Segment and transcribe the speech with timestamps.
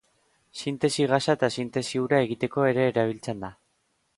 [0.61, 3.53] Sintesi gasa eta sintesi ura egiteko ere erabiltzen da.